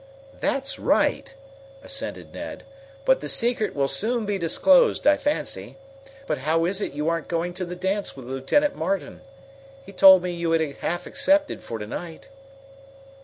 "That's 0.39 0.79
right," 0.79 1.31
assented 1.83 2.33
Ned. 2.33 2.63
"But 3.05 3.19
the 3.19 3.29
secret 3.29 3.75
will 3.75 3.87
soon 3.87 4.25
be 4.25 4.39
disclosed, 4.39 5.05
I 5.05 5.15
fancy. 5.15 5.77
But 6.25 6.39
how 6.39 6.65
is 6.65 6.81
it 6.81 6.93
you 6.93 7.07
aren't 7.07 7.27
going 7.27 7.53
to 7.53 7.65
the 7.65 7.75
dance 7.75 8.15
with 8.17 8.25
Lieutenant 8.25 8.75
Martin? 8.75 9.21
He 9.85 9.91
told 9.93 10.23
me 10.23 10.31
you 10.31 10.49
had 10.53 10.61
half 10.77 11.05
accepted 11.05 11.61
for 11.63 11.77
to 11.77 11.85
night." 11.85 12.29